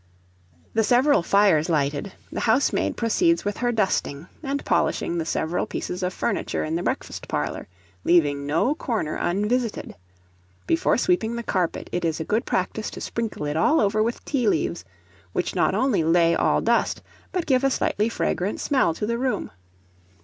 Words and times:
The 0.73 0.83
several 0.83 1.21
fires 1.21 1.69
lighted, 1.69 2.11
the 2.31 2.39
housemaid 2.39 2.97
proceeds 2.97 3.45
with 3.45 3.57
her 3.57 3.71
dusting, 3.71 4.25
and 4.41 4.65
polishing 4.65 5.19
the 5.19 5.25
several 5.27 5.67
pieces 5.67 6.01
of 6.01 6.11
furniture 6.11 6.63
in 6.63 6.73
the 6.75 6.81
breakfast 6.81 7.27
parlour, 7.27 7.67
leaving 8.03 8.47
no 8.47 8.73
corner 8.73 9.15
unvisited. 9.15 9.93
Before 10.65 10.97
sweeping 10.97 11.35
the 11.35 11.43
carpet, 11.43 11.87
it 11.91 12.03
is 12.03 12.19
a 12.19 12.23
good 12.25 12.47
practice 12.47 12.89
to 12.89 12.99
sprinkle 12.99 13.45
it 13.45 13.55
all 13.55 13.79
over 13.79 14.01
with 14.01 14.25
tea 14.25 14.47
leaves, 14.47 14.83
which 15.33 15.53
not 15.53 15.75
only 15.75 16.03
lay 16.03 16.33
all 16.33 16.61
dust, 16.61 17.03
but 17.31 17.45
give 17.45 17.63
a 17.63 17.69
slightly 17.69 18.09
fragrant 18.09 18.59
smell 18.59 18.95
to 18.95 19.05
the 19.05 19.19
room. 19.19 19.51